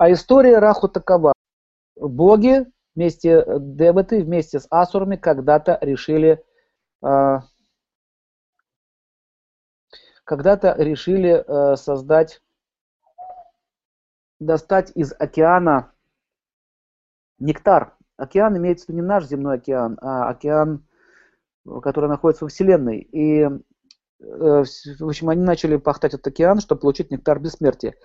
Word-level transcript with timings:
А 0.00 0.10
история 0.10 0.60
Раху 0.60 0.88
такова. 0.88 1.34
Боги 1.94 2.64
вместе, 2.94 3.44
деваты 3.58 4.22
вместе 4.22 4.58
с 4.58 4.66
асурами 4.70 5.16
когда-то 5.16 5.76
решили 5.82 6.42
а, 7.02 7.42
когда-то 10.24 10.74
решили 10.78 11.44
э, 11.46 11.76
создать, 11.76 12.40
достать 14.38 14.90
из 14.94 15.12
океана 15.18 15.92
нектар. 17.38 17.94
Океан 18.16 18.56
имеется 18.56 18.86
в 18.86 18.88
виду 18.88 19.02
не 19.02 19.06
наш 19.06 19.26
земной 19.26 19.56
океан, 19.56 19.98
а 20.00 20.30
океан, 20.30 20.86
который 21.82 22.08
находится 22.08 22.46
во 22.46 22.48
Вселенной. 22.48 23.00
И, 23.00 23.42
э, 23.42 23.50
в 24.18 25.06
общем, 25.06 25.28
они 25.28 25.42
начали 25.42 25.76
пахтать 25.76 26.14
этот 26.14 26.28
океан, 26.28 26.60
чтобы 26.60 26.80
получить 26.80 27.10
нектар 27.10 27.38
бессмертия. 27.38 27.96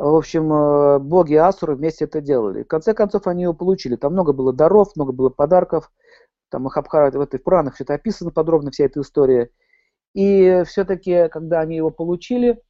В 0.00 0.16
общем, 0.16 0.50
э, 0.50 0.98
боги 0.98 1.34
Асуры 1.34 1.74
вместе 1.74 2.06
это 2.06 2.22
делали. 2.22 2.62
В 2.62 2.68
конце 2.68 2.94
концов, 2.94 3.26
они 3.26 3.42
его 3.42 3.52
получили. 3.52 3.96
Там 3.96 4.14
много 4.14 4.32
было 4.32 4.50
даров, 4.50 4.96
много 4.96 5.12
было 5.12 5.28
подарков. 5.28 5.92
Там 6.48 6.62
Махабхара, 6.62 7.10
в 7.10 7.20
этой 7.20 7.38
Пуранах 7.38 7.74
все 7.74 7.84
это 7.84 7.92
описано 7.94 8.30
подробно, 8.30 8.70
вся 8.70 8.86
эта 8.86 9.02
история. 9.02 9.50
И 10.14 10.62
все-таки, 10.66 11.28
когда 11.28 11.60
они 11.60 11.76
его 11.76 11.90
получили, 11.90 12.62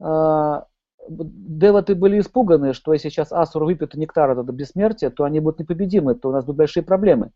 а, 0.00 0.64
деваты 1.10 1.94
были 1.94 2.18
испуганы, 2.18 2.72
что 2.72 2.94
если 2.94 3.10
сейчас 3.10 3.30
Асур 3.30 3.64
выпьет 3.64 3.92
нектар 3.92 4.34
до 4.42 4.50
бессмертия, 4.50 5.10
то 5.10 5.24
они 5.24 5.40
будут 5.40 5.60
непобедимы, 5.60 6.14
то 6.14 6.30
у 6.30 6.32
нас 6.32 6.46
будут 6.46 6.56
большие 6.56 6.82
проблемы. 6.82 7.30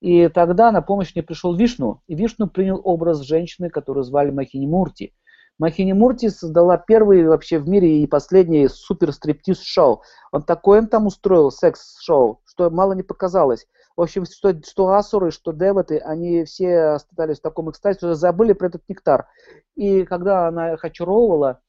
И 0.00 0.28
тогда 0.28 0.70
на 0.70 0.82
помощь 0.82 1.16
мне 1.16 1.24
пришел 1.24 1.56
Вишну, 1.56 2.00
и 2.06 2.14
Вишну 2.14 2.46
принял 2.46 2.80
образ 2.84 3.22
женщины, 3.22 3.70
которую 3.70 4.04
звали 4.04 4.30
Махини 4.30 4.68
Мурти. 4.68 5.14
Махини 5.60 5.92
Мурти 5.92 6.30
создала 6.30 6.78
первый 6.78 7.22
вообще 7.28 7.58
в 7.58 7.68
мире 7.68 8.02
и 8.02 8.06
последний 8.06 8.66
супер 8.66 9.12
стриптиз 9.12 9.60
шоу. 9.60 10.02
Он 10.32 10.42
такой 10.42 10.78
им 10.78 10.86
там 10.86 11.06
устроил 11.06 11.50
секс-шоу, 11.50 12.40
что 12.46 12.70
мало 12.70 12.94
не 12.94 13.02
показалось. 13.02 13.66
В 13.94 14.00
общем, 14.00 14.24
что, 14.24 14.58
что 14.62 14.88
асуры, 14.88 15.30
что 15.30 15.52
деваты, 15.52 15.98
они 15.98 16.44
все 16.44 16.92
остались 16.94 17.40
в 17.40 17.42
таком 17.42 17.68
экстазе, 17.70 17.98
что 17.98 18.14
забыли 18.14 18.54
про 18.54 18.68
этот 18.68 18.88
нектар. 18.88 19.28
И 19.74 20.04
когда 20.04 20.48
она 20.48 20.72
их 20.72 20.82
очаровывала, 20.82 21.60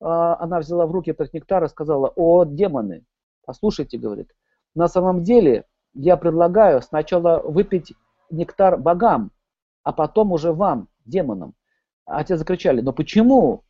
а, 0.00 0.36
она 0.40 0.58
взяла 0.58 0.88
в 0.88 0.90
руки 0.90 1.12
этот 1.12 1.32
нектар 1.32 1.62
и 1.62 1.68
сказала, 1.68 2.12
о, 2.16 2.44
демоны, 2.44 3.04
послушайте, 3.44 3.96
говорит, 3.96 4.32
на 4.74 4.88
самом 4.88 5.22
деле 5.22 5.66
я 5.94 6.16
предлагаю 6.16 6.82
сначала 6.82 7.40
выпить 7.44 7.94
нектар 8.28 8.76
богам, 8.76 9.30
а 9.84 9.92
потом 9.92 10.32
уже 10.32 10.52
вам, 10.52 10.88
демонам. 11.04 11.54
А 12.06 12.22
те 12.24 12.36
закричали, 12.36 12.80
но 12.80 12.92
почему? 12.92 13.64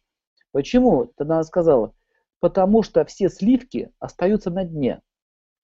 Почему? 0.52 1.06
Тогда 1.16 1.34
она 1.36 1.44
сказала, 1.44 1.94
потому 2.40 2.82
что 2.82 3.04
все 3.04 3.28
сливки 3.28 3.90
остаются 3.98 4.50
на 4.50 4.64
дне, 4.64 5.00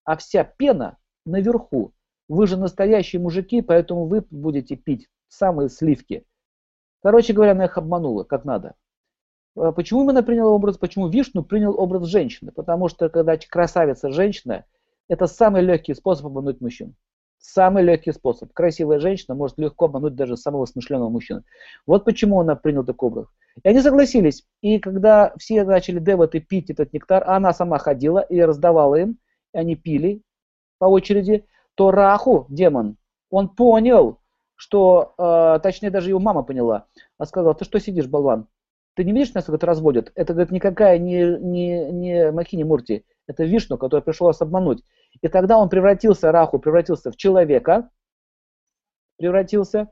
а 0.04 0.16
вся 0.16 0.42
пена 0.42 0.98
наверху. 1.24 1.92
Вы 2.28 2.46
же 2.46 2.56
настоящие 2.56 3.20
мужики, 3.20 3.60
поэтому 3.60 4.06
вы 4.06 4.26
будете 4.30 4.74
пить 4.76 5.08
самые 5.28 5.68
сливки. 5.68 6.24
Короче 7.02 7.32
говоря, 7.32 7.52
она 7.52 7.66
их 7.66 7.76
обманула, 7.76 8.24
как 8.24 8.44
надо. 8.44 8.74
А 9.54 9.72
почему 9.72 10.04
именно 10.04 10.22
принял 10.22 10.48
образ, 10.48 10.78
почему 10.78 11.08
Вишну 11.08 11.44
принял 11.44 11.78
образ 11.78 12.04
женщины? 12.06 12.52
Потому 12.52 12.88
что 12.88 13.10
когда 13.10 13.36
красавица 13.36 14.10
женщина, 14.10 14.64
это 15.08 15.26
самый 15.26 15.62
легкий 15.62 15.94
способ 15.94 16.26
обмануть 16.26 16.60
мужчин. 16.60 16.94
Самый 17.42 17.82
легкий 17.82 18.12
способ. 18.12 18.52
Красивая 18.52 19.00
женщина 19.00 19.34
может 19.34 19.58
легко 19.58 19.86
обмануть 19.86 20.14
даже 20.14 20.36
самого 20.36 20.64
смышленого 20.64 21.08
мужчину. 21.08 21.42
Вот 21.86 22.04
почему 22.04 22.40
она 22.40 22.54
принял 22.54 22.84
такой 22.84 23.08
образ. 23.08 23.26
И 23.64 23.68
они 23.68 23.80
согласились. 23.80 24.44
И 24.60 24.78
когда 24.78 25.34
все 25.38 25.64
начали 25.64 25.98
деваты 25.98 26.38
пить 26.38 26.70
этот 26.70 26.92
нектар, 26.92 27.24
а 27.26 27.36
она 27.36 27.52
сама 27.52 27.78
ходила 27.78 28.20
и 28.20 28.40
раздавала 28.40 28.94
им, 28.94 29.18
и 29.52 29.58
они 29.58 29.74
пили 29.74 30.22
по 30.78 30.84
очереди, 30.84 31.44
то 31.74 31.90
Раху, 31.90 32.46
демон, 32.48 32.96
он 33.28 33.48
понял, 33.48 34.20
что, 34.54 35.14
э, 35.18 35.58
точнее 35.64 35.90
даже 35.90 36.10
его 36.10 36.20
мама 36.20 36.44
поняла, 36.44 36.86
а 37.18 37.26
сказала, 37.26 37.54
ты 37.54 37.64
что 37.64 37.80
сидишь, 37.80 38.06
болван? 38.06 38.46
Ты 38.94 39.04
не 39.04 39.12
видишь, 39.12 39.32
насколько 39.32 39.56
это 39.56 39.66
разводят? 39.66 40.12
Это, 40.14 40.34
говорит, 40.34 40.52
никакая 40.52 40.98
не, 40.98 41.38
не, 41.38 41.90
не 41.90 42.30
Махини 42.30 42.62
Мурти, 42.62 43.04
это 43.26 43.44
Вишну, 43.44 43.78
который 43.78 44.02
пришел 44.02 44.26
вас 44.26 44.42
обмануть. 44.42 44.84
И 45.20 45.28
тогда 45.28 45.58
он 45.58 45.68
превратился, 45.68 46.30
Раху 46.30 46.58
превратился 46.58 47.10
в 47.10 47.16
человека, 47.16 47.88
превратился, 49.16 49.88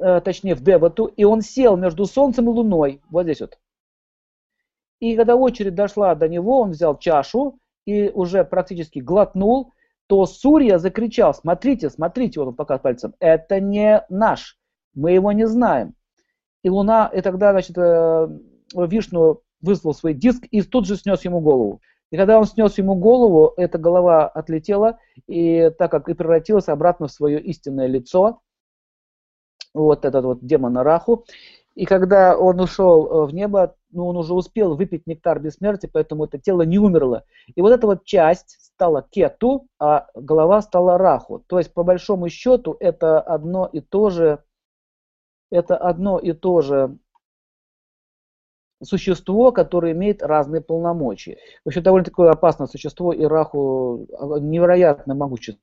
э, 0.00 0.20
точнее 0.22 0.54
в 0.54 0.62
Девату, 0.62 1.06
и 1.06 1.24
он 1.24 1.42
сел 1.42 1.76
между 1.76 2.06
Солнцем 2.06 2.46
и 2.46 2.52
Луной, 2.52 3.02
вот 3.10 3.24
здесь 3.24 3.40
вот. 3.40 3.58
И 5.00 5.16
когда 5.16 5.36
очередь 5.36 5.74
дошла 5.74 6.14
до 6.14 6.28
него, 6.28 6.60
он 6.60 6.70
взял 6.70 6.98
чашу 6.98 7.58
и 7.86 8.08
уже 8.08 8.44
практически 8.44 8.98
глотнул, 8.98 9.72
то 10.06 10.24
Сурья 10.26 10.78
закричал, 10.78 11.34
смотрите, 11.34 11.90
смотрите, 11.90 12.40
вот 12.40 12.48
он 12.48 12.54
показывает 12.54 12.82
пальцем, 12.82 13.14
это 13.20 13.60
не 13.60 14.04
наш, 14.08 14.58
мы 14.94 15.12
его 15.12 15.32
не 15.32 15.46
знаем. 15.46 15.94
И 16.62 16.70
Луна, 16.70 17.10
и 17.12 17.20
тогда, 17.20 17.52
значит, 17.52 17.76
э, 17.78 18.28
Вишну 18.74 19.42
вызвал 19.60 19.94
свой 19.94 20.14
диск 20.14 20.44
и 20.50 20.62
тут 20.62 20.86
же 20.86 20.96
снес 20.96 21.24
ему 21.24 21.40
голову. 21.40 21.80
И 22.10 22.16
когда 22.16 22.38
он 22.38 22.44
снес 22.44 22.76
ему 22.78 22.96
голову, 22.96 23.52
эта 23.56 23.78
голова 23.78 24.26
отлетела, 24.26 24.98
и 25.26 25.70
так 25.78 25.90
как 25.90 26.08
и 26.08 26.14
превратилась 26.14 26.68
обратно 26.68 27.06
в 27.06 27.12
свое 27.12 27.40
истинное 27.40 27.86
лицо, 27.86 28.40
вот 29.72 30.04
этот 30.04 30.24
вот 30.24 30.44
демон 30.44 30.76
Раху. 30.78 31.24
И 31.76 31.84
когда 31.84 32.36
он 32.36 32.60
ушел 32.60 33.06
э, 33.06 33.26
в 33.26 33.34
небо, 33.34 33.76
ну, 33.92 34.06
он 34.06 34.16
уже 34.16 34.34
успел 34.34 34.74
выпить 34.74 35.06
нектар 35.06 35.38
бессмертия, 35.38 35.88
поэтому 35.92 36.24
это 36.24 36.38
тело 36.38 36.62
не 36.62 36.78
умерло. 36.78 37.24
И 37.54 37.60
вот 37.60 37.70
эта 37.72 37.86
вот 37.86 38.04
часть 38.04 38.58
стала 38.60 39.06
кету, 39.08 39.68
а 39.78 40.08
голова 40.14 40.62
стала 40.62 40.98
раху. 40.98 41.44
То 41.46 41.58
есть, 41.58 41.72
по 41.72 41.84
большому 41.84 42.28
счету, 42.28 42.76
это 42.80 43.20
одно 43.20 43.66
и 43.72 43.80
то 43.80 44.10
же, 44.10 44.42
это 45.50 45.76
одно 45.76 46.18
и 46.18 46.32
то 46.32 46.60
же 46.60 46.98
существо, 48.82 49.52
которое 49.52 49.92
имеет 49.92 50.22
разные 50.22 50.62
полномочия. 50.62 51.38
Вообще 51.64 51.80
довольно 51.80 52.04
такое 52.04 52.30
опасное 52.30 52.66
существо, 52.66 53.12
и 53.12 53.24
раху 53.24 54.06
невероятно 54.40 55.14
могучее 55.14 55.58